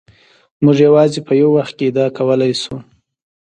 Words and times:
موږ 0.63 0.77
یوازې 0.87 1.19
په 1.27 1.33
یو 1.41 1.49
وخت 1.57 1.73
کې 1.77 1.85
ادعا 1.89 2.07
کولای 2.17 2.53
شو. 2.61 2.75